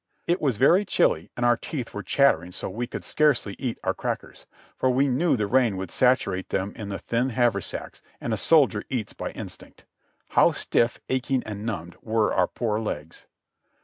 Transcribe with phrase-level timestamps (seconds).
[0.25, 3.93] It was very chilly and our teeth were chattering so we could scarcely eat our
[3.93, 8.37] crackers, for we knew the rain would saturate them in the thin haversacks, and a
[8.37, 9.85] soldier eats by instinct.
[10.29, 13.27] How stifif, aching and numbed were our poor legs.